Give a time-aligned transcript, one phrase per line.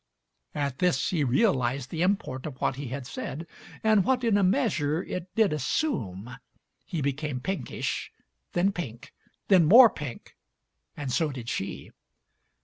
[0.55, 3.45] At this he realized the import of what he had said
[3.83, 6.37] and what, in a measure, it did assume.
[6.87, 8.11] He became pinkish,
[8.53, 9.13] then pink,
[9.47, 10.35] then more pink;
[10.97, 11.91] and so did she.